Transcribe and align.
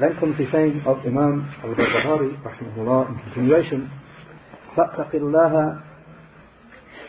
Then 0.00 0.16
comes 0.18 0.38
the 0.38 0.46
saying 0.50 0.82
of 0.86 0.98
Imam 1.06 1.48
al-Barbahari, 1.62 2.40
rahimahullah, 2.42 3.08
in 3.08 3.20
continuation, 3.24 3.90
فَاتَّقِ 4.76 5.14
اللَّهَ 5.14 5.82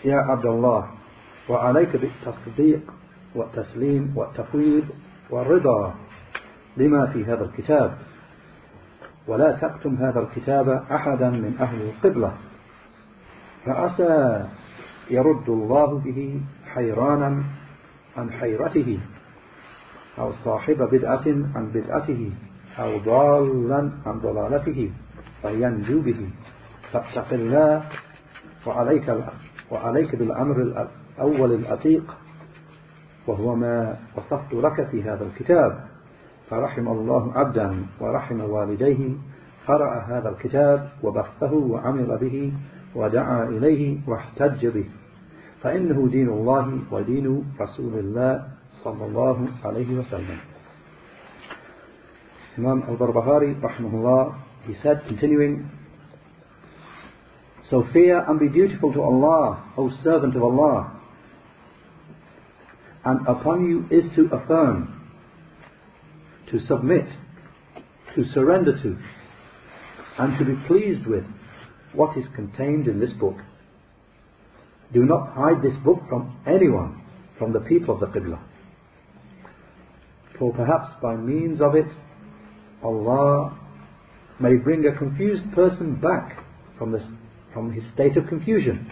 يَا 0.06 0.18
عَبْدَ 0.18 0.46
اللَّهِ 0.46 1.04
وعليك 1.50 1.96
بالتصديق 1.96 2.82
والتسليم 3.36 4.14
والتفويض 4.16 4.84
والرضا 5.30 5.96
لما 6.78 7.06
في 7.08 7.26
هذا 7.26 7.44
الكتاب 7.44 7.98
ولا 9.28 9.52
تكتم 9.52 9.96
هذا 9.96 10.20
الكتاب 10.20 10.70
أحدا 10.92 11.30
من 11.30 11.58
أهل 11.60 11.82
القبلة 11.82 12.34
فعسى 13.66 14.46
يرد 15.10 15.50
الله 15.50 16.00
به 16.00 16.42
حيرانا 16.74 17.44
عن 18.18 18.32
حيرته 18.32 19.00
أو 20.20 20.32
صاحب 20.32 20.78
بدعة 20.78 21.28
عن 21.28 21.72
بدعته 21.74 22.32
أو 22.80 22.98
ضالا 22.98 23.92
عن 24.06 24.20
ضلالته 24.20 24.92
فينجو 25.42 26.02
به. 26.02 26.30
فاتق 26.92 27.34
الله 27.34 27.84
وعليك 28.68 29.16
وعليك 29.72 30.16
بالأمر 30.16 30.86
الأول 31.18 31.52
الأتيق 31.52 32.18
وهو 33.28 33.56
ما 33.56 33.98
وصفت 34.18 34.54
لك 34.54 34.88
في 34.88 35.04
هذا 35.04 35.26
الكتاب. 35.26 35.88
فرحم 36.50 36.88
الله 36.88 37.38
عبدا 37.38 37.86
ورحم 38.00 38.42
والديه 38.42 39.12
قرأ 39.68 40.00
هذا 40.00 40.30
الكتاب 40.30 40.90
وبثه 41.04 41.54
وعمل 41.54 42.18
به 42.22 42.54
ودعا 42.96 43.44
إليه 43.44 43.98
واحتج 44.08 44.68
به. 44.68 44.86
فإنه 45.62 46.08
دين 46.08 46.30
الله 46.30 46.80
ودين 46.92 47.54
رسول 47.62 47.94
الله 47.94 48.48
صلى 48.84 49.06
الله 49.06 49.48
عليه 49.66 49.98
وسلم. 50.00 50.53
Imam 52.58 52.84
al-Barbahari 52.88 53.60
rahimahullah 53.60 54.40
he 54.68 54.76
said 54.82 55.04
continuing 55.08 55.70
So 57.70 57.84
fear 57.92 58.24
and 58.28 58.40
be 58.40 58.50
dutiful 58.50 58.94
to 58.94 59.02
Allah 59.02 59.74
O 59.78 59.90
servant 60.04 60.36
of 60.36 60.44
Allah 60.44 61.00
and 63.06 63.28
upon 63.28 63.66
you 63.68 63.86
is 63.96 64.06
to 64.16 64.30
affirm 64.36 65.02
to 66.52 66.60
submit 66.60 67.06
to 68.16 68.24
surrender 68.26 68.74
to 68.84 68.98
and 70.20 70.38
to 70.38 70.46
be 70.46 70.56
pleased 70.68 71.06
with 71.08 71.24
what 71.94 72.18
is 72.18 72.26
contained 72.36 72.88
in 72.88 73.00
this 73.00 73.12
book. 73.14 73.38
Do 74.94 75.06
not 75.06 75.34
hide 75.34 75.62
this 75.64 75.74
book 75.84 76.02
from 76.08 76.38
anyone 76.46 77.02
from 77.38 77.54
the 77.54 77.60
people 77.62 77.96
of 77.96 78.00
the 78.00 78.08
Qibla. 78.08 78.40
For 80.38 80.54
perhaps 80.54 80.90
by 81.02 81.16
means 81.16 81.62
of 81.62 81.76
it 81.76 81.88
Allah 82.84 83.58
may 84.40 84.56
bring 84.56 84.86
a 84.86 84.98
confused 84.98 85.52
person 85.54 85.96
back 85.96 86.44
from, 86.78 86.92
this, 86.92 87.04
from 87.54 87.72
his 87.72 87.84
state 87.94 88.18
of 88.18 88.28
confusion. 88.28 88.92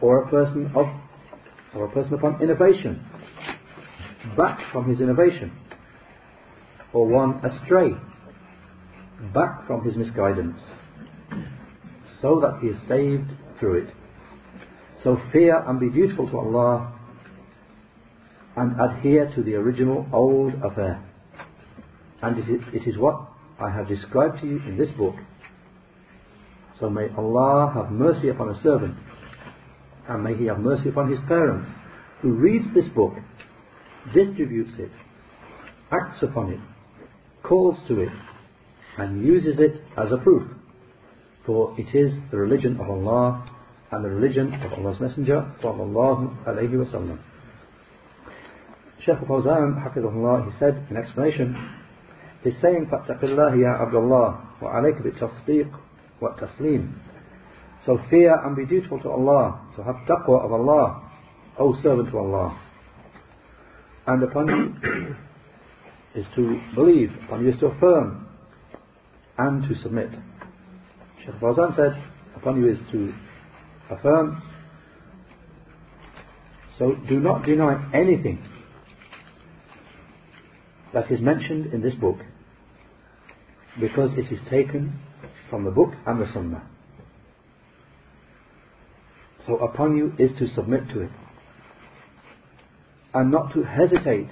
Or 0.00 0.24
a 0.24 0.30
person 0.30 0.72
of 0.74 0.86
or 1.74 1.84
a 1.84 1.90
person 1.90 2.14
upon 2.14 2.42
innovation. 2.42 3.04
Back 4.36 4.60
from 4.72 4.88
his 4.88 5.00
innovation. 5.00 5.52
Or 6.92 7.06
one 7.06 7.44
astray. 7.44 7.90
Back 9.32 9.66
from 9.66 9.84
his 9.84 9.96
misguidance. 9.96 10.58
So 12.20 12.40
that 12.40 12.58
he 12.60 12.68
is 12.68 12.76
saved 12.88 13.30
through 13.58 13.84
it. 13.84 13.94
So 15.04 15.18
fear 15.32 15.62
and 15.66 15.78
be 15.78 15.90
dutiful 15.90 16.28
to 16.30 16.38
Allah 16.38 16.92
and 18.56 18.72
adhere 18.80 19.32
to 19.34 19.42
the 19.42 19.54
original 19.54 20.06
old 20.12 20.54
affair 20.54 21.09
and 22.22 22.38
it 22.38 22.86
is 22.86 22.98
what 22.98 23.28
I 23.58 23.70
have 23.70 23.88
described 23.88 24.40
to 24.40 24.46
you 24.46 24.58
in 24.66 24.76
this 24.76 24.90
book. 24.96 25.14
So 26.78 26.88
may 26.88 27.08
Allah 27.16 27.72
have 27.74 27.90
mercy 27.90 28.28
upon 28.28 28.48
a 28.50 28.62
servant 28.62 28.96
and 30.08 30.24
may 30.24 30.36
He 30.36 30.46
have 30.46 30.58
mercy 30.58 30.88
upon 30.88 31.10
his 31.10 31.20
parents 31.28 31.68
who 32.22 32.32
reads 32.32 32.64
this 32.74 32.88
book, 32.88 33.14
distributes 34.14 34.72
it, 34.78 34.90
acts 35.92 36.22
upon 36.22 36.52
it, 36.52 36.60
calls 37.42 37.76
to 37.88 38.00
it, 38.00 38.08
and 38.98 39.24
uses 39.24 39.58
it 39.58 39.82
as 39.96 40.12
a 40.12 40.16
proof. 40.18 40.50
For 41.46 41.74
it 41.78 41.94
is 41.94 42.12
the 42.30 42.36
religion 42.36 42.78
of 42.80 42.90
Allah 42.90 43.48
and 43.90 44.04
the 44.04 44.10
religion 44.10 44.52
of 44.54 44.72
Allah's 44.72 45.00
Messenger 45.00 45.52
sallallahu 45.62 46.44
alayhi 46.46 46.78
wa 46.78 46.84
sallam. 46.92 47.18
Shaykh 49.04 49.18
Fawzan, 49.20 50.52
he 50.52 50.58
said 50.58 50.86
in 50.90 50.96
explanation, 50.96 51.56
He's 52.43 52.53
saying, 52.61 52.87
فَاتَّقِ 52.91 53.23
اللَّهِ 53.23 53.55
يَا 53.55 53.79
عَبْدَ 53.79 53.93
اللَّهِ 53.93 54.61
وَعَلَيْكَ 54.61 55.01
بِالتَّصْدِيقِ 55.01 55.71
وَالتَّسْلِيمِ 56.21 56.93
So 57.85 57.99
fear 58.09 58.35
and 58.45 58.55
be 58.55 58.65
dutiful 58.65 58.99
to 59.01 59.09
Allah, 59.09 59.61
so 59.75 59.83
have 59.83 59.95
taqwa 60.07 60.45
of 60.45 60.51
Allah, 60.53 61.11
O 61.57 61.75
servant 61.81 62.09
of 62.09 62.15
Allah. 62.15 62.59
And 64.07 64.23
upon 64.23 64.47
you 64.47 65.15
is 66.21 66.27
to 66.35 66.61
believe, 66.75 67.11
upon 67.25 67.43
you 67.43 67.51
is 67.51 67.59
to 67.59 67.67
affirm, 67.67 68.27
and 69.37 69.67
to 69.67 69.75
submit. 69.81 70.11
Shaykh 71.25 71.35
Fawzan 71.41 71.75
said, 71.75 72.01
upon 72.35 72.57
you 72.57 72.69
is 72.69 72.77
to 72.91 73.13
affirm, 73.89 74.41
so 76.77 76.93
do 77.07 77.19
not 77.19 77.43
deny 77.45 77.89
anything 77.93 78.43
that 80.93 81.11
is 81.11 81.21
mentioned 81.21 81.73
in 81.73 81.81
this 81.81 81.93
book 81.95 82.17
because 83.80 84.10
it 84.16 84.32
is 84.32 84.40
taken 84.50 84.98
from 85.48 85.64
the 85.64 85.70
book 85.70 85.90
and 86.06 86.20
the 86.20 86.32
sunnah. 86.32 86.62
So 89.46 89.56
upon 89.56 89.96
you 89.96 90.12
is 90.18 90.30
to 90.38 90.46
submit 90.54 90.88
to 90.90 91.00
it 91.00 91.10
and 93.14 93.30
not 93.30 93.52
to 93.54 93.62
hesitate 93.62 94.28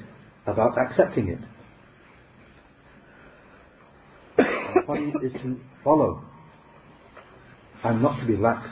about 0.47 0.79
accepting 0.79 1.29
it. 1.29 1.39
upon 4.89 5.09
you 5.09 5.21
is 5.21 5.33
to 5.43 5.61
follow 5.85 6.23
and 7.85 8.03
not 8.03 8.19
to 8.21 8.27
be 8.27 8.37
lax. 8.37 8.69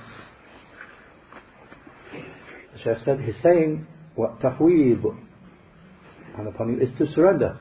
The 2.72 2.78
Shaykh 2.82 2.98
said, 3.04 3.20
he's 3.20 3.34
saying, 3.42 3.86
what 4.14 4.40
tafweed, 4.40 5.02
and 6.38 6.48
upon 6.48 6.72
you 6.72 6.80
is 6.80 6.90
to 6.98 7.06
surrender. 7.12 7.58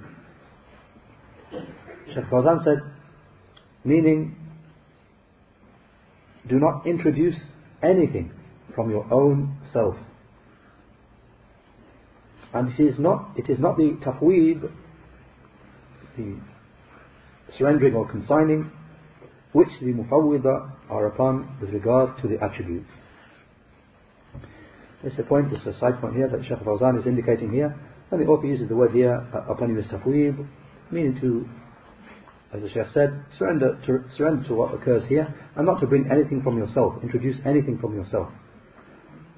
Shaykh 2.13 2.25
Fawzan 2.31 2.63
said, 2.63 2.79
meaning, 3.85 4.35
do 6.49 6.59
not 6.59 6.85
introduce 6.85 7.35
anything 7.81 8.31
from 8.73 8.89
your 8.89 9.11
own 9.13 9.57
self. 9.71 9.95
And 12.53 12.69
it 12.69 12.83
is 12.83 12.95
not, 12.99 13.31
it 13.37 13.49
is 13.49 13.59
not 13.59 13.77
the 13.77 13.97
tafweed, 14.03 14.69
the 16.17 16.37
surrendering 17.57 17.95
or 17.95 18.09
consigning, 18.09 18.71
which 19.53 19.69
the 19.79 19.87
mufawwida 19.87 20.71
are 20.89 21.07
upon 21.07 21.57
with 21.61 21.69
regard 21.69 22.17
to 22.21 22.27
the 22.27 22.43
attributes. 22.43 22.89
This 25.03 25.11
is 25.11 25.17
the 25.17 25.23
point, 25.23 25.51
this 25.51 25.61
is 25.61 25.75
a 25.75 25.79
side 25.79 26.01
point 26.01 26.15
here 26.15 26.27
that 26.27 26.43
Shaykh 26.45 26.59
Fawzan 26.59 26.99
is 26.99 27.05
indicating 27.05 27.51
here. 27.51 27.75
And 28.11 28.21
the 28.21 28.25
author 28.25 28.47
uses 28.47 28.67
the 28.69 28.75
word 28.75 28.91
here, 28.91 29.27
uh, 29.33 29.51
upon 29.51 29.69
you 29.69 29.79
is 29.79 29.85
tafweed, 29.85 30.47
meaning 30.91 31.19
to 31.21 31.47
as 32.55 32.61
the 32.61 32.69
Sheikh 32.69 32.87
said, 32.93 33.25
surrender 33.37 33.77
to, 33.85 34.03
surrender 34.15 34.47
to 34.47 34.53
what 34.53 34.73
occurs 34.73 35.03
here 35.09 35.33
and 35.55 35.65
not 35.65 35.79
to 35.81 35.87
bring 35.87 36.09
anything 36.09 36.41
from 36.41 36.57
yourself, 36.57 36.93
introduce 37.03 37.35
anything 37.45 37.77
from 37.79 37.95
yourself. 37.95 38.29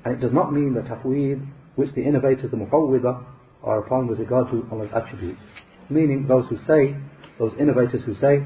And 0.06 0.16
it 0.16 0.20
does 0.22 0.34
not 0.34 0.54
mean 0.54 0.74
the 0.74 0.82
tafweed 0.82 1.46
which 1.76 1.94
the 1.96 2.02
innovators, 2.04 2.52
the 2.52 2.58
mufawwidah, 2.58 3.24
are 3.64 3.80
upon 3.80 4.08
with 4.08 4.20
regard 4.20 4.50
to 4.52 4.68
Allah's 4.72 4.90
attributes. 4.96 5.42
Meaning 5.90 6.28
those 6.28 6.46
who 6.50 6.58
say, 6.68 6.96
those 7.40 7.54
innovators 7.60 8.02
who 8.06 8.14
say, 8.16 8.44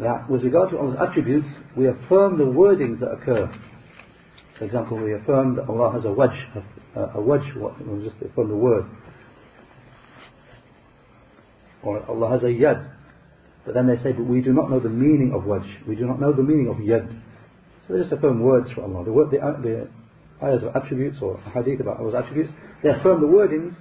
that 0.00 0.28
with 0.30 0.42
regard 0.42 0.70
to 0.70 0.78
Allah's 0.78 0.96
attributes, 1.00 1.46
we 1.76 1.88
affirm 1.88 2.38
the 2.38 2.44
wordings 2.44 3.00
that 3.00 3.10
occur. 3.10 3.52
For 4.58 4.64
example, 4.64 4.96
we 4.96 5.14
affirm 5.14 5.56
that 5.56 5.68
Allah 5.68 5.92
has 5.92 6.04
a 6.04 6.08
wajh, 6.08 6.64
a, 6.96 7.18
a 7.18 7.20
we'll 7.20 8.02
just 8.02 8.16
affirm 8.22 8.48
the 8.48 8.56
word. 8.56 8.84
Or 11.82 12.04
Allah 12.08 12.30
has 12.30 12.42
a 12.42 12.46
yad, 12.46 12.90
but 13.64 13.74
then 13.74 13.86
they 13.86 13.96
say, 14.02 14.12
but 14.12 14.24
we 14.24 14.40
do 14.40 14.52
not 14.52 14.70
know 14.70 14.80
the 14.80 14.88
meaning 14.88 15.32
of 15.34 15.42
wajh. 15.42 15.86
We 15.86 15.94
do 15.94 16.06
not 16.06 16.20
know 16.20 16.32
the 16.32 16.42
meaning 16.42 16.68
of 16.68 16.76
yad. 16.76 17.06
So 17.86 17.94
they 17.94 18.00
just 18.00 18.12
affirm 18.12 18.40
words 18.40 18.70
for 18.72 18.82
Allah. 18.82 19.04
The, 19.04 19.12
word, 19.12 19.30
the, 19.30 19.38
the 19.38 19.88
ayahs 20.44 20.62
of 20.64 20.74
attributes 20.74 21.18
or 21.22 21.38
hadith 21.54 21.80
about 21.80 22.00
Allah's 22.00 22.14
attributes, 22.14 22.50
they 22.82 22.90
affirm 22.90 23.20
the 23.20 23.26
wordings, 23.26 23.74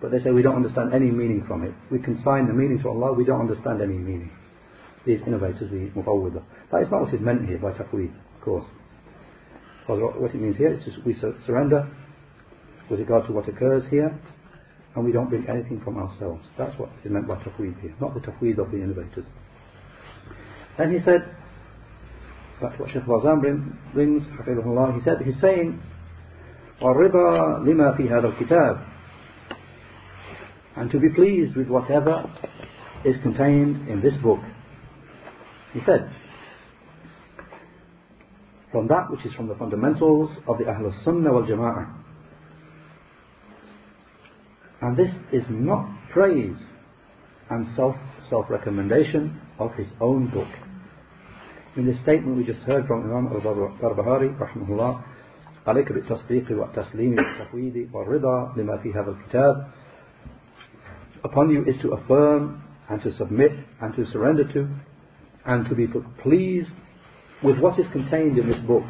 but 0.00 0.10
they 0.10 0.22
say 0.22 0.30
we 0.30 0.42
don't 0.42 0.56
understand 0.56 0.94
any 0.94 1.10
meaning 1.10 1.44
from 1.46 1.64
it. 1.64 1.74
We 1.90 1.98
consign 1.98 2.46
the 2.46 2.54
meaning 2.54 2.80
to 2.82 2.88
Allah, 2.88 3.12
we 3.12 3.24
don't 3.24 3.40
understand 3.40 3.82
any 3.82 3.98
meaning. 3.98 4.30
These 5.04 5.20
innovators, 5.26 5.70
the 5.70 5.90
mufawwidah. 5.94 6.42
That 6.72 6.82
is 6.82 6.88
not 6.90 7.02
what 7.02 7.14
is 7.14 7.20
meant 7.20 7.48
here 7.48 7.58
by 7.58 7.72
tafweed, 7.72 8.12
of 8.36 8.44
course. 8.44 8.66
Because 9.80 10.14
what 10.16 10.34
it 10.34 10.40
means 10.40 10.56
here 10.56 10.72
is 10.72 10.84
just 10.84 11.04
we 11.04 11.16
surrender 11.46 11.90
with 12.90 13.00
regard 13.00 13.26
to 13.26 13.32
what 13.32 13.48
occurs 13.48 13.82
here, 13.90 14.18
and 14.98 15.06
we 15.06 15.12
don't 15.12 15.28
bring 15.28 15.48
anything 15.48 15.80
from 15.84 15.96
ourselves. 15.96 16.44
That's 16.58 16.76
what 16.76 16.90
is 17.04 17.12
meant 17.12 17.28
by 17.28 17.36
tafweed 17.36 17.80
here, 17.80 17.94
not 18.00 18.14
the 18.14 18.20
tafweed 18.20 18.58
of 18.58 18.72
the 18.72 18.78
innovators. 18.78 19.24
Then 20.76 20.92
he 20.92 20.98
said, 21.04 21.36
that's 22.60 22.76
what 22.80 22.90
Sheikh 22.90 23.04
Fawzan 23.04 23.40
bring, 23.40 23.78
brings, 23.94 24.24
he 24.24 25.04
said, 25.04 25.18
he's 25.24 25.40
saying, 25.40 25.80
وَالرِّضَى 26.82 27.62
لِمَا 27.62 27.96
فِي 27.96 28.10
هَذَا 28.10 28.36
الْكِتَابِ 28.36 28.86
And 30.76 30.90
to 30.90 30.98
be 30.98 31.10
pleased 31.10 31.56
with 31.56 31.68
whatever 31.68 32.24
is 33.04 33.14
contained 33.22 33.88
in 33.88 34.00
this 34.00 34.14
book. 34.20 34.40
He 35.74 35.80
said, 35.86 36.10
from 38.72 38.88
that 38.88 39.12
which 39.12 39.24
is 39.24 39.32
from 39.34 39.46
the 39.46 39.54
fundamentals 39.54 40.36
of 40.48 40.58
the 40.58 40.64
Ahlul 40.64 40.92
Sunnah 41.04 41.32
wal 41.32 41.44
Jama'ah 41.44 41.97
and 44.80 44.96
this 44.96 45.10
is 45.32 45.42
not 45.48 45.88
praise 46.12 46.56
and 47.50 47.66
self 47.76 47.96
self 48.28 48.46
recommendation 48.50 49.40
of 49.58 49.72
his 49.74 49.86
own 50.00 50.30
book. 50.30 50.48
In 51.76 51.86
the 51.86 51.94
statement 52.02 52.36
we 52.36 52.44
just 52.44 52.60
heard 52.60 52.86
from 52.86 53.04
Imam 53.04 53.26
al-Barbahari, 53.32 54.36
rahmahullah, 54.38 55.04
عليك 55.66 55.92
بالتصديق 55.92 56.50
والتسليم 56.50 57.16
والتفويض 57.18 57.88
والرضا 57.92 58.54
لما 58.56 58.76
في 58.76 58.92
هذا 58.92 59.10
الكتاب. 59.10 59.66
Upon 61.24 61.50
you 61.50 61.64
is 61.64 61.80
to 61.82 61.92
affirm 61.92 62.62
and 62.88 63.02
to 63.02 63.12
submit 63.16 63.52
and 63.80 63.94
to 63.94 64.06
surrender 64.06 64.44
to 64.52 64.68
and 65.44 65.68
to 65.68 65.74
be 65.74 65.86
pleased 66.22 66.70
with 67.42 67.58
what 67.58 67.78
is 67.78 67.86
contained 67.92 68.38
in 68.38 68.48
this 68.48 68.60
book. 68.66 68.84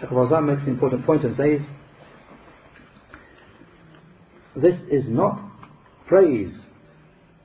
Shaykh 0.00 0.10
Fawzan 0.10 0.46
makes 0.46 0.62
an 0.62 0.68
important 0.68 1.06
point 1.06 1.24
and 1.24 1.36
says, 1.36 1.60
this 4.56 4.76
is 4.90 5.04
not 5.08 5.40
praise 6.06 6.52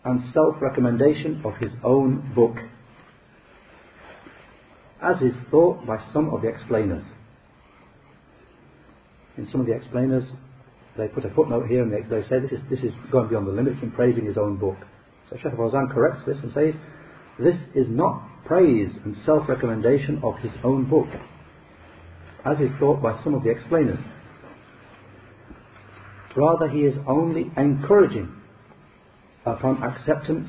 and 0.04 0.22
self-recommendation 0.34 1.42
of 1.46 1.56
his 1.58 1.72
own 1.84 2.34
book, 2.36 2.58
as 5.02 5.22
is 5.22 5.34
thought 5.50 5.86
by 5.86 5.98
some 6.14 6.34
of 6.34 6.42
the 6.42 6.48
explainers. 6.48 7.04
In 9.38 9.48
some 9.52 9.62
of 9.62 9.68
the 9.68 9.74
explainers, 9.74 10.24
they 10.98 11.08
put 11.08 11.26
a 11.26 11.30
footnote 11.30 11.68
here 11.68 11.84
and 11.84 11.94
they, 11.94 12.02
they 12.10 12.28
say 12.28 12.40
this 12.40 12.52
is, 12.52 12.60
this 12.70 12.80
is 12.80 12.94
going 13.12 13.30
beyond 13.30 13.48
the 13.48 13.52
limits 13.52 13.78
in 13.82 13.92
praising 13.92 14.26
his 14.26 14.38
own 14.38 14.58
book. 14.58 14.78
So 15.30 15.38
Shaykh 15.38 15.54
Fawzan 15.54 15.92
corrects 15.94 16.24
this 16.26 16.38
and 16.42 16.52
says, 16.54 16.74
this 17.40 17.56
is 17.76 17.88
not 17.90 18.28
praise 18.46 18.90
and 19.06 19.16
self-recommendation 19.26 20.22
of 20.24 20.38
his 20.38 20.52
own 20.64 20.90
book, 20.90 21.08
as 22.46 22.60
is 22.60 22.72
thought 22.80 23.02
by 23.02 23.22
some 23.24 23.36
of 23.36 23.44
the 23.44 23.50
explainers. 23.50 24.00
Rather, 26.38 26.70
he 26.70 26.82
is 26.82 26.96
only 27.08 27.52
encouraging 27.58 28.32
uh, 29.44 29.56
upon 29.56 29.82
acceptance 29.82 30.48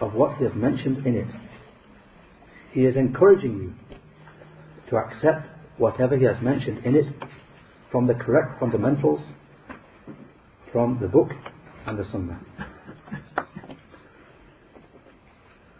of 0.00 0.14
what 0.14 0.38
he 0.38 0.44
has 0.44 0.54
mentioned 0.54 1.06
in 1.06 1.14
it. 1.14 1.26
He 2.72 2.86
is 2.86 2.96
encouraging 2.96 3.52
you 3.58 3.74
to 4.88 4.96
accept 4.96 5.46
whatever 5.76 6.16
he 6.16 6.24
has 6.24 6.42
mentioned 6.42 6.86
in 6.86 6.96
it 6.96 7.04
from 7.90 8.06
the 8.06 8.14
correct 8.14 8.58
fundamentals 8.60 9.20
from 10.72 10.98
the 11.02 11.06
book 11.06 11.28
and 11.86 11.98
the 11.98 12.04
sunnah. 12.10 12.40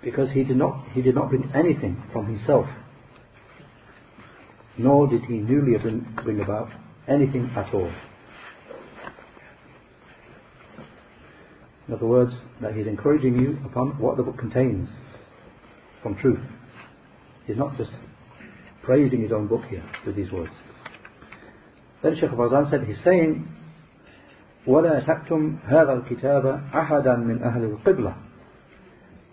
Because 0.05 0.31
he 0.33 0.45
did 0.45 0.59
not, 0.59 0.85
he 0.93 1.01
did 1.01 1.15
not 1.15 1.31
bring 1.31 1.51
anything 1.55 2.03
from 2.13 2.27
himself, 2.27 2.67
nor 4.77 5.07
did 5.07 5.23
he 5.23 5.39
newly 5.39 5.79
bring, 5.79 6.07
bring 6.23 6.41
about 6.41 6.69
anything 7.09 7.51
at 7.57 7.73
all. 7.73 7.91
In 11.92 11.94
other 11.94 12.06
words, 12.06 12.34
that 12.62 12.74
he's 12.74 12.88
encouraging 12.88 13.40
you 13.40 13.58
upon 13.66 14.00
what 14.00 14.18
the 14.18 14.24
book 14.24 14.38
contains 14.38 14.90
from 16.04 16.16
truth. 16.16 16.40
He's 17.46 17.58
not 17.58 17.78
just 17.78 17.92
praising 18.84 19.22
his 19.22 19.32
own 19.32 19.48
book 19.48 19.64
here 19.70 19.84
with 20.06 20.16
these 20.16 20.32
words. 20.32 20.52
Then 22.04 22.16
Shaykh 22.16 22.32
Fawzan 22.32 22.70
said, 22.70 22.84
he's 22.84 23.02
saying, 23.04 23.48
وَلَا 24.68 25.06
تَكْتُمْ 25.06 25.66
هَذَا 25.66 26.04
الْكِتَابَ 26.04 26.72
أَحَدًا 26.74 27.18
مِنْ 27.24 27.40
أَهْلِ 27.40 27.82
الْقِبْلَةِ 27.82 28.16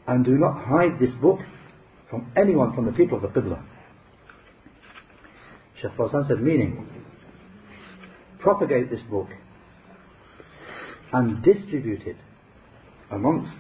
And 0.06 0.24
do 0.24 0.38
not 0.38 0.64
hide 0.64 0.98
this 1.00 1.14
book 1.20 1.40
from 2.08 2.32
anyone 2.36 2.74
from 2.74 2.86
the 2.86 2.92
people 2.92 3.16
of 3.16 3.22
the 3.22 3.40
Qibla. 3.40 3.62
Shaykh 5.82 5.92
Fawzan 5.96 6.28
said, 6.28 6.40
meaning, 6.40 6.86
propagate 8.38 8.90
this 8.90 9.02
book 9.10 9.28
and 11.12 11.42
distribute 11.42 12.02
it 12.06 12.16
amongst 13.11 13.53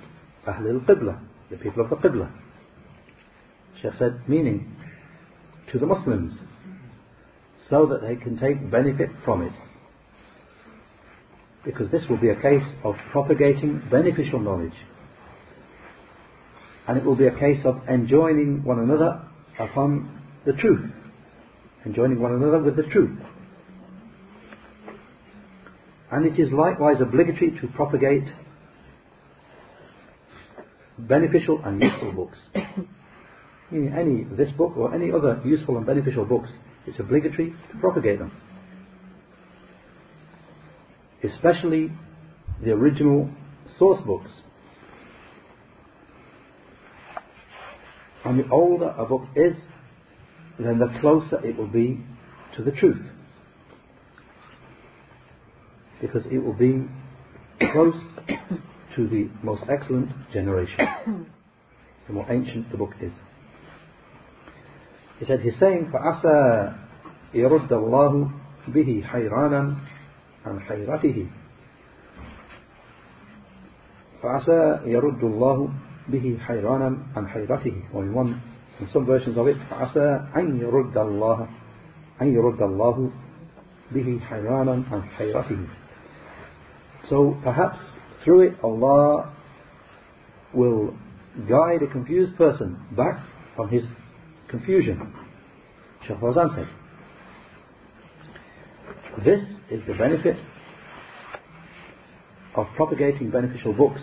Ahlul 0.47 0.85
Qibla, 0.85 1.19
the 1.49 1.57
people 1.57 1.83
of 1.83 1.89
the 1.89 1.95
Qibla. 1.95 2.31
Sheikh 3.81 3.93
said, 3.97 4.21
meaning 4.27 4.75
to 5.71 5.79
the 5.79 5.85
Muslims, 5.85 6.33
so 7.69 7.85
that 7.85 8.01
they 8.01 8.15
can 8.15 8.37
take 8.39 8.71
benefit 8.71 9.09
from 9.23 9.43
it. 9.43 9.53
Because 11.63 11.91
this 11.91 12.03
will 12.09 12.17
be 12.17 12.29
a 12.29 12.41
case 12.41 12.63
of 12.83 12.95
propagating 13.11 13.81
beneficial 13.91 14.39
knowledge. 14.39 14.73
And 16.87 16.97
it 16.97 17.05
will 17.05 17.15
be 17.15 17.27
a 17.27 17.37
case 17.37 17.59
of 17.65 17.81
enjoining 17.87 18.63
one 18.63 18.79
another 18.79 19.21
upon 19.59 20.21
the 20.45 20.53
truth. 20.53 20.89
Enjoining 21.85 22.19
one 22.19 22.33
another 22.33 22.59
with 22.59 22.75
the 22.75 22.83
truth. 22.83 23.17
And 26.11 26.25
it 26.25 26.39
is 26.39 26.51
likewise 26.51 26.97
obligatory 27.01 27.51
to 27.61 27.67
propagate 27.75 28.23
beneficial 31.07 31.61
and 31.63 31.81
useful 31.81 32.11
books. 32.11 32.37
any 33.71 34.25
this 34.35 34.51
book 34.51 34.75
or 34.75 34.93
any 34.93 35.11
other 35.11 35.41
useful 35.45 35.77
and 35.77 35.85
beneficial 35.85 36.25
books, 36.25 36.49
it's 36.85 36.99
obligatory 36.99 37.53
to 37.71 37.77
propagate 37.79 38.19
them. 38.19 38.31
Especially 41.23 41.91
the 42.63 42.71
original 42.71 43.29
source 43.77 43.99
books. 44.05 44.31
And 48.25 48.39
the 48.39 48.49
older 48.51 48.93
a 48.97 49.05
book 49.05 49.23
is, 49.35 49.53
then 50.59 50.79
the 50.79 50.87
closer 50.99 51.43
it 51.45 51.57
will 51.57 51.67
be 51.67 52.03
to 52.57 52.63
the 52.63 52.71
truth. 52.71 53.01
Because 56.01 56.23
it 56.31 56.39
will 56.39 56.53
be 56.53 56.85
close 57.71 57.95
to 58.96 59.08
the 59.08 59.28
most 59.42 59.64
excellent 59.68 60.10
generation. 60.32 60.78
the 62.06 62.12
more 62.12 62.30
ancient 62.30 62.70
the 62.70 62.76
book 62.76 62.92
is. 63.00 63.12
He 65.18 65.26
said, 65.26 65.40
he's 65.40 65.58
saying, 65.58 65.92
فَعَسَى 65.92 66.76
يَرُدَّ 67.34 67.72
اللَّهُ 67.72 68.30
بِهِ 68.68 69.04
حَيْرَانًا 69.04 69.76
عَنْ 70.46 70.60
حَيْرَتِهِ 70.60 71.28
فَعَسَى 74.22 74.80
يَرُدُّ 74.86 75.20
اللَّهُ 75.20 75.68
بِهِ 76.08 76.38
حَيْرَانًا 76.40 76.98
عَنْ 77.16 77.28
حَيْرَتِهِ 77.28 77.94
Or 77.94 78.04
in 78.04 78.14
one, 78.14 78.42
in 78.80 78.88
some 78.92 79.06
versions 79.06 79.36
of 79.36 79.46
it, 79.48 79.56
فَعَسَى 79.70 80.36
أَنْ 80.36 80.60
يَرُدَّ 80.60 80.96
اللَّهُ 80.96 81.48
أَنْ 82.20 82.32
يَرُدَّ 82.32 82.62
اللَّهُ 82.62 83.10
بِهِ 83.92 84.20
حَيْرَانًا 84.20 84.84
عَنْ 84.90 85.02
حَيْرَتِهِ 85.18 85.66
So 87.08 87.36
perhaps 87.42 87.78
through 88.29 88.41
it 88.41 88.53
Allah 88.63 89.33
will 90.53 90.95
guide 91.49 91.81
a 91.81 91.91
confused 91.91 92.37
person 92.37 92.79
back 92.95 93.25
from 93.55 93.69
his 93.69 93.81
confusion. 94.49 95.15
Shaykh 96.07 96.17
Fawzan 96.17 96.53
said. 96.53 96.67
This 99.25 99.39
is 99.71 99.81
the 99.87 99.95
benefit 99.95 100.35
of 102.55 102.67
propagating 102.75 103.31
beneficial 103.31 103.73
books. 103.73 104.01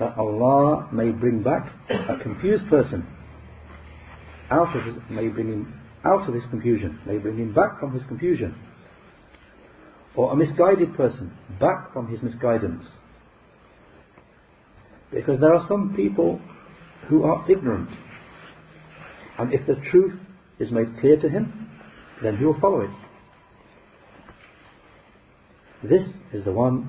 That 0.00 0.18
Allah 0.18 0.88
may 0.92 1.10
bring 1.10 1.44
back 1.44 1.70
a 1.88 2.20
confused 2.20 2.68
person 2.68 3.06
out 4.50 4.76
of 4.76 4.82
his, 4.82 4.96
may 5.08 5.28
bring 5.28 5.46
him 5.46 5.80
out 6.04 6.28
of 6.28 6.34
his 6.34 6.42
confusion, 6.50 6.98
may 7.06 7.18
bring 7.18 7.38
him 7.38 7.54
back 7.54 7.78
from 7.78 7.94
his 7.94 8.02
confusion 8.08 8.56
or 10.16 10.32
a 10.32 10.36
misguided 10.36 10.96
person 10.96 11.32
back 11.60 11.92
from 11.92 12.08
his 12.08 12.22
misguidance. 12.22 12.84
Because 15.12 15.40
there 15.40 15.54
are 15.54 15.66
some 15.68 15.94
people 15.94 16.40
who 17.08 17.24
are 17.24 17.44
ignorant. 17.50 17.90
And 19.38 19.52
if 19.52 19.66
the 19.66 19.76
truth 19.90 20.18
is 20.58 20.70
made 20.70 20.98
clear 21.00 21.20
to 21.20 21.28
him, 21.28 21.70
then 22.22 22.36
he 22.36 22.44
will 22.44 22.58
follow 22.60 22.80
it. 22.82 22.90
This 25.82 26.02
is 26.32 26.44
the 26.44 26.52
one 26.52 26.88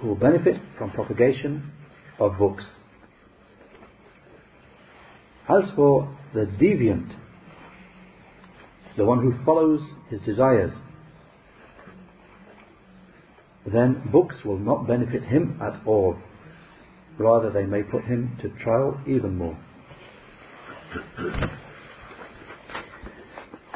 who 0.00 0.08
will 0.08 0.16
benefit 0.16 0.56
from 0.76 0.90
propagation 0.90 1.70
of 2.18 2.38
books. 2.38 2.64
As 5.48 5.70
for 5.76 6.16
the 6.34 6.46
deviant, 6.60 7.14
the 8.96 9.04
one 9.04 9.20
who 9.20 9.32
follows 9.44 9.80
his 10.10 10.20
desires, 10.22 10.72
then 13.67 14.09
books 14.11 14.35
will 14.43 14.59
not 14.59 14.87
benefit 14.87 15.23
him 15.23 15.59
at 15.61 15.79
all. 15.85 16.17
Rather, 17.17 17.49
they 17.49 17.65
may 17.65 17.83
put 17.83 18.03
him 18.03 18.37
to 18.41 18.49
trial 18.63 18.99
even 19.07 19.37
more. 19.37 19.57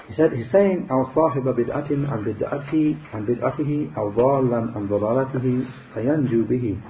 He 0.08 0.16
said, 0.16 0.32
he's 0.34 0.51
saying, 0.51 0.88
أو 0.92 1.13
صاحب 1.13 1.44
بدعة 1.44 1.89
عن 1.92 2.24
بدعته 2.24 2.96
عن 3.13 3.25
بدعته 3.25 3.92
أو 3.98 4.12
ضالا 4.12 4.72
عن 4.75 4.88
ضلالته 4.88 5.66
فينجو 5.94 6.48
به. 6.48 6.82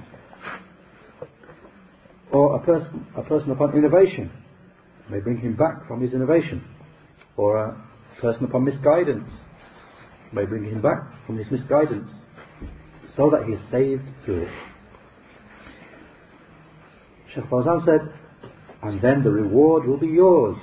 Or 2.30 2.56
a 2.56 2.60
person, 2.60 3.06
a 3.16 3.22
person 3.22 3.50
upon 3.50 3.74
innovation 3.74 4.30
may 5.10 5.20
bring 5.20 5.38
him 5.38 5.56
back 5.56 5.86
from 5.88 6.00
his 6.00 6.12
innovation. 6.12 6.62
Or 7.36 7.56
a 7.56 7.76
person 8.20 8.44
upon 8.44 8.64
misguidance 8.64 9.30
may 10.32 10.44
bring 10.44 10.64
him 10.64 10.82
back 10.82 11.02
from 11.26 11.38
his 11.38 11.50
misguidance 11.50 12.10
so 13.15 13.29
that 13.29 13.45
he 13.47 13.53
is 13.53 13.59
saved 13.71 14.03
through 14.25 14.43
it. 14.43 14.53
Shaykh 17.33 17.45
Fawzan 17.45 17.85
said, 17.85 18.13
and 18.81 19.01
then 19.01 19.23
the 19.23 19.31
reward 19.31 19.87
will 19.87 19.97
be 19.97 20.07
yours 20.07 20.57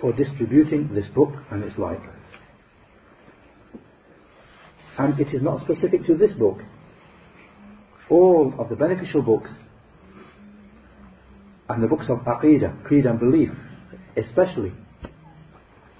for 0.00 0.12
distributing 0.12 0.92
this 0.94 1.06
book 1.14 1.30
and 1.50 1.62
its 1.62 1.78
like. 1.78 2.02
And 4.98 5.18
it 5.18 5.34
is 5.34 5.42
not 5.42 5.60
specific 5.62 6.06
to 6.06 6.16
this 6.16 6.32
book. 6.32 6.58
All 8.10 8.52
of 8.58 8.68
the 8.68 8.76
beneficial 8.76 9.22
books 9.22 9.50
and 11.68 11.82
the 11.82 11.88
books 11.88 12.06
of 12.08 12.18
Aqidah, 12.18 12.84
creed 12.84 13.06
and 13.06 13.18
belief, 13.18 13.50
especially, 14.16 14.72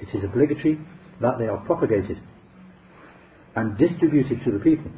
it 0.01 0.09
is 0.15 0.23
obligatory 0.23 0.79
that 1.21 1.39
they 1.39 1.47
are 1.47 1.57
propagated 1.65 2.21
and 3.57 3.79
distributed 3.79 4.43
to 4.45 4.53
the 4.53 4.59
people 4.59 4.91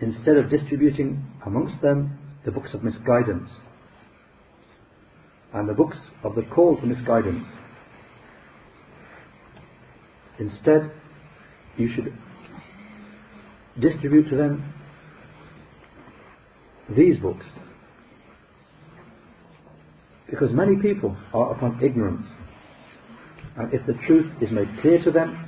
instead 0.00 0.36
of 0.36 0.50
distributing 0.50 1.24
amongst 1.46 1.80
them 1.82 2.18
the 2.44 2.50
books 2.50 2.72
of 2.74 2.82
misguidance 2.82 3.50
and 5.52 5.68
the 5.68 5.74
books 5.74 5.96
of 6.22 6.34
the 6.34 6.42
call 6.42 6.76
to 6.76 6.86
misguidance. 6.86 7.46
Instead, 10.38 10.92
you 11.76 11.88
should 11.94 12.16
distribute 13.80 14.28
to 14.28 14.36
them 14.36 14.72
these 16.96 17.18
books. 17.18 17.46
Because 20.30 20.52
many 20.52 20.76
people 20.76 21.16
are 21.32 21.52
upon 21.52 21.82
ignorance. 21.82 22.26
And 23.56 23.72
if 23.72 23.84
the 23.86 23.94
truth 24.06 24.30
is 24.40 24.52
made 24.52 24.68
clear 24.82 25.02
to 25.02 25.10
them, 25.10 25.47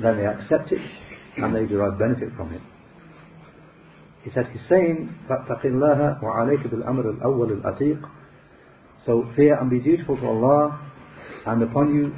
then 0.00 0.16
they 0.16 0.26
accept 0.26 0.72
it 0.72 0.80
and 1.36 1.54
they 1.54 1.66
derive 1.66 1.98
benefit 1.98 2.30
from 2.36 2.52
it. 2.52 2.60
He 4.22 4.30
said, 4.30 4.46
he's 4.52 4.62
saying, 4.68 5.14
فَاتَّقِ 5.28 5.64
اللَّهَ 5.64 6.22
وَعَلَيْكَ 6.22 6.66
بِالْأَمْرِ 6.68 7.20
الْأَوَّلِ 7.20 7.62
الْأَتِيقِ 7.62 8.10
so 9.06 9.26
fear 9.34 9.58
and 9.58 9.70
be 9.70 9.80
dutiful 9.80 10.16
to 10.16 10.26
Allah, 10.26 10.78
and 11.46 11.62
upon 11.62 11.94
you 11.94 12.12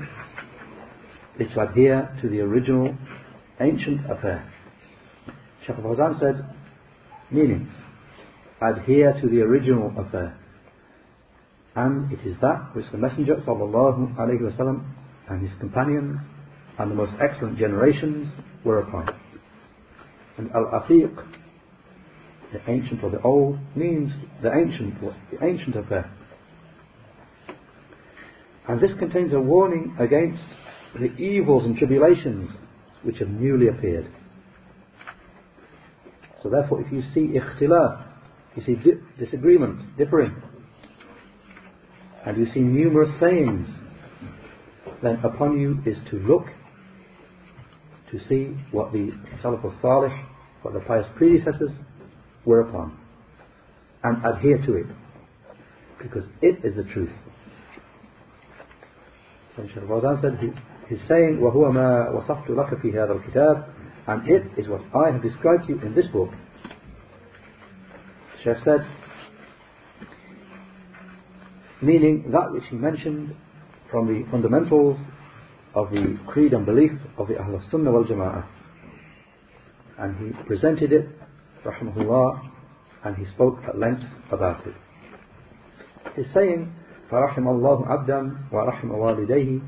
is 1.38 1.52
to 1.54 1.60
adhere 1.62 2.16
to 2.20 2.28
the 2.28 2.40
original 2.40 2.94
ancient 3.60 4.10
affair. 4.10 4.52
Shaykh 5.64 5.76
Fawzan 5.76 6.18
said, 6.18 6.44
meaning, 7.30 7.70
adhere 8.60 9.18
to 9.20 9.28
the 9.28 9.40
original 9.42 9.92
affair. 9.96 10.36
And 11.76 12.12
it 12.12 12.26
is 12.26 12.36
that 12.40 12.74
which 12.74 12.86
the 12.90 12.98
Messenger 12.98 13.36
sallallahu 13.46 14.16
alaihi 14.16 14.40
wasallam 14.40 14.84
and 15.28 15.48
his 15.48 15.56
companions 15.60 16.18
and 16.79 16.91
the 16.91 16.95
most 16.95 17.13
excellent 17.21 17.57
generations 17.57 18.29
were 18.63 18.79
upon. 18.79 19.09
And 20.37 20.51
al-ateeq, 20.51 21.15
the 22.53 22.69
ancient 22.69 23.03
or 23.03 23.09
the 23.09 23.21
old, 23.21 23.57
means 23.75 24.11
the 24.41 24.53
ancient, 24.53 25.01
the 25.01 25.43
ancient 25.43 25.75
of 25.75 25.85
affair. 25.85 26.11
And 28.67 28.81
this 28.81 28.91
contains 28.99 29.33
a 29.33 29.39
warning 29.39 29.95
against 29.99 30.43
the 30.93 31.15
evils 31.15 31.63
and 31.63 31.77
tribulations 31.77 32.49
which 33.03 33.19
have 33.19 33.29
newly 33.29 33.67
appeared. 33.67 34.11
So 36.43 36.49
therefore, 36.49 36.81
if 36.81 36.91
you 36.91 37.01
see 37.13 37.37
ikhtilaf, 37.39 38.05
you 38.55 38.63
see 38.63 38.75
di 38.75 38.93
disagreement, 39.19 39.97
differing, 39.97 40.35
and 42.25 42.37
you 42.37 42.45
see 42.53 42.59
numerous 42.59 43.09
sayings, 43.19 43.67
then 45.01 45.19
upon 45.23 45.59
you 45.59 45.79
is 45.85 45.97
to 46.11 46.17
look 46.17 46.45
to 48.11 48.19
see 48.27 48.55
what 48.71 48.91
the 48.91 49.11
Salaf 49.43 49.63
al-Salih, 49.63 50.13
what 50.61 50.73
the 50.73 50.79
pious 50.81 51.05
predecessors 51.15 51.71
were 52.45 52.61
upon, 52.61 52.97
and 54.03 54.23
adhere 54.25 54.57
to 54.65 54.75
it, 54.75 54.85
because 56.01 56.23
it 56.41 56.63
is 56.63 56.75
the 56.75 56.83
truth. 56.93 57.11
And 59.57 59.69
Shaykh 59.69 59.83
Fawzan 59.83 60.21
said, 60.21 60.39
he's 60.87 60.99
saying, 61.07 61.39
وَهُوَ 61.41 61.71
مَا 61.71 62.13
وَصَفْتُ 62.13 62.47
لَكَ 62.47 62.81
فِي 62.81 62.93
هَذَا 62.93 63.19
الْكِتَابِ 63.19 63.69
And 64.07 64.29
it 64.29 64.43
is 64.57 64.67
what 64.67 64.81
I 64.95 65.11
have 65.11 65.21
described 65.21 65.67
to 65.67 65.73
you 65.73 65.81
in 65.81 65.95
this 65.95 66.07
book. 66.07 66.29
Sheikh 68.43 68.57
said, 68.63 68.85
meaning 71.81 72.29
that 72.31 72.51
which 72.51 72.63
he 72.69 72.75
mentioned 72.75 73.35
from 73.89 74.07
the 74.07 74.29
fundamentals 74.29 74.97
of 75.76 75.90
the 75.90 76.18
creed 76.26 76.52
and 76.52 76.66
belief 76.66 76.92
of 77.16 77.28
the 77.28 77.38
Ahl 77.38 77.60
Sunnah 77.70 77.90
wal 77.90 78.04
Jama'ah. 78.04 78.44
And 79.98 80.16
he 80.16 80.42
presented 80.44 80.92
it, 80.92 81.08
rahmahullah, 81.64 82.50
and 83.04 83.16
he 83.16 83.24
spoke 83.32 83.58
at 83.68 83.78
length 83.78 84.04
about 84.30 84.66
it. 84.66 84.74
He's 86.16 86.32
saying, 86.34 86.72
فرحم 87.10 87.48
الله 87.48 87.86
عبدا 87.88 88.36
ورحم 88.52 88.90
والديه 88.90 89.60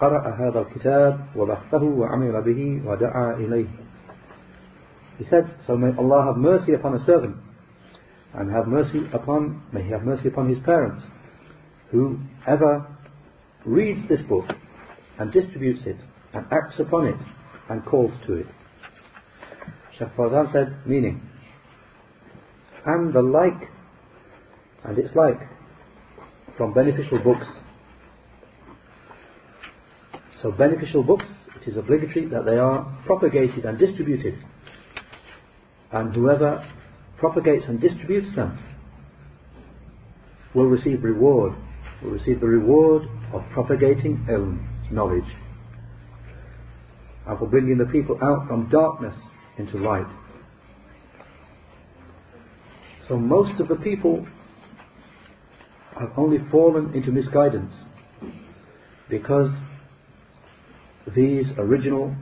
قرأ 0.00 0.28
هذا 0.28 0.60
الكتاب 0.60 1.20
وبحثه 1.36 1.82
وعمل 1.82 2.42
به 2.42 2.82
ودعا 2.86 3.34
إليه 3.34 3.68
He 5.18 5.24
said, 5.30 5.50
so 5.66 5.76
may 5.76 5.96
Allah 5.96 6.24
have 6.26 6.36
mercy 6.36 6.74
upon 6.74 6.94
a 6.94 7.04
servant 7.04 7.36
and 8.34 8.50
have 8.52 8.68
mercy 8.68 9.02
upon, 9.12 9.62
may 9.72 9.82
He 9.82 9.90
have 9.90 10.02
mercy 10.02 10.28
upon 10.28 10.48
his 10.48 10.58
parents 10.60 11.04
whoever 11.90 12.86
reads 13.64 14.08
this 14.08 14.20
book 14.28 14.44
and 15.19 15.31
distributes 15.31 15.81
it 15.85 15.97
and 16.33 16.45
acts 16.51 16.79
upon 16.79 17.07
it 17.07 17.15
and 17.69 17.85
calls 17.85 18.11
to 18.27 18.33
it. 18.33 18.47
Shaykh 19.97 20.09
Fawzan 20.17 20.51
said, 20.51 20.75
meaning, 20.85 21.21
and 22.85 23.13
the 23.13 23.21
like, 23.21 23.69
and 24.83 24.97
its 24.97 25.15
like, 25.15 25.39
from 26.57 26.73
beneficial 26.73 27.19
books. 27.19 27.45
So 30.41 30.51
beneficial 30.51 31.03
books, 31.03 31.25
it 31.61 31.69
is 31.69 31.77
obligatory 31.77 32.27
that 32.27 32.45
they 32.45 32.57
are 32.57 33.01
propagated 33.05 33.65
and 33.65 33.77
distributed. 33.77 34.43
And 35.91 36.13
whoever 36.13 36.67
propagates 37.17 37.65
and 37.67 37.79
distributes 37.79 38.35
them 38.35 38.59
will 40.53 40.65
receive 40.65 41.03
reward, 41.03 41.53
will 42.03 42.11
receive 42.11 42.41
the 42.41 42.47
reward 42.47 43.03
of 43.33 43.43
propagating 43.53 44.25
ilm, 44.29 44.72
knowledge, 44.93 45.29
and 47.27 47.39
for 47.39 47.47
bringing 47.47 47.77
the 47.77 47.85
people 47.85 48.17
out 48.21 48.47
from 48.47 48.69
darkness 48.69 49.15
into 49.57 49.77
light. 49.77 50.07
So 53.07 53.17
most 53.17 53.59
of 53.59 53.67
the 53.67 53.75
people 53.75 54.25
have 55.99 56.11
only 56.17 56.39
fallen 56.49 56.93
into 56.93 57.11
misguidance 57.11 57.73
because 59.09 59.49
these 61.15 61.45
original 61.57 62.15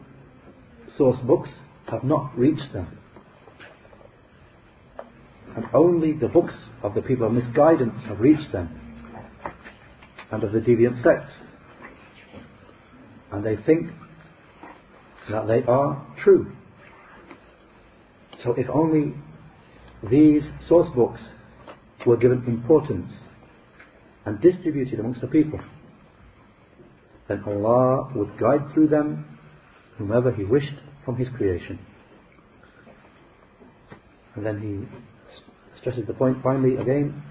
source 0.98 1.18
books 1.26 1.50
have 1.90 2.04
not 2.04 2.38
reached 2.38 2.74
them. 2.74 2.98
And 5.56 5.66
only 5.74 6.14
the 6.14 6.28
books 6.28 6.54
of 6.82 6.96
the 6.96 7.02
people 7.02 7.28
of 7.28 7.34
misguidance 7.34 8.02
have 8.08 8.20
reached 8.20 8.52
them 8.52 8.78
and 10.32 10.44
of 10.44 10.54
the 10.54 10.60
deviant 10.60 11.04
sects. 11.04 11.34
And 13.32 13.46
they 13.46 13.56
think 13.56 13.92
that 15.30 15.48
they 15.48 15.64
are 15.64 16.06
true. 16.24 16.52
So 18.44 18.54
if 18.54 18.68
only 18.70 19.14
these 20.10 20.44
source 20.68 20.90
books 20.96 21.22
were 22.06 22.18
given 22.18 22.44
importance 22.48 23.12
and 24.26 24.42
distributed 24.42 25.00
amongst 25.00 25.22
the 25.22 25.28
people, 25.28 25.60
then 27.28 27.44
Allah 27.46 28.12
would 28.16 28.38
guide 28.40 28.74
through 28.74 28.88
them 28.88 29.26
whomever 29.98 30.32
He 30.32 30.44
wished 30.44 30.74
from 31.06 31.18
His 31.18 31.30
creation. 31.38 31.80
And 34.36 34.46
then 34.46 34.60
He 34.60 35.80
stresses 35.80 36.06
the 36.08 36.14
point 36.14 36.38
finally 36.44 36.78
again. 36.78 37.24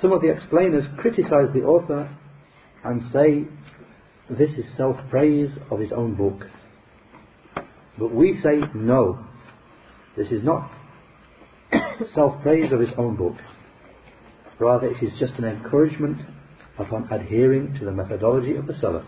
Some 0.00 0.12
of 0.12 0.22
the 0.22 0.30
explainers 0.30 0.84
criticize 0.98 1.52
the 1.52 1.62
author 1.62 2.16
and 2.84 3.02
say 3.12 3.44
this 4.38 4.50
is 4.50 4.64
self-praise 4.76 5.50
of 5.70 5.80
his 5.80 5.92
own 5.92 6.14
book. 6.14 6.46
But 7.98 8.14
we 8.14 8.40
say 8.42 8.60
no. 8.74 9.24
This 10.16 10.28
is 10.28 10.42
not 10.44 10.70
self 12.14 12.40
praise 12.42 12.72
of 12.72 12.80
his 12.80 12.90
own 12.96 13.16
book. 13.16 13.34
Rather, 14.58 14.88
it 14.88 15.02
is 15.02 15.12
just 15.18 15.34
an 15.34 15.44
encouragement 15.44 16.18
upon 16.78 17.10
adhering 17.12 17.74
to 17.78 17.84
the 17.84 17.92
methodology 17.92 18.56
of 18.56 18.66
the 18.66 18.72
Salaf, 18.74 19.04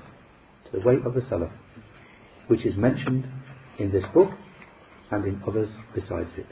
to 0.71 0.79
the 0.79 0.81
way 0.81 0.97
of 1.05 1.15
the 1.15 1.21
Salaf, 1.21 1.53
which 2.49 2.65
is 2.67 2.77
mentioned 2.77 3.27
in 3.79 3.93
this 3.93 4.05
book 4.13 4.31
and 5.11 5.25
in 5.27 5.43
others 5.47 5.69
besides 5.95 6.31
it. 6.37 6.47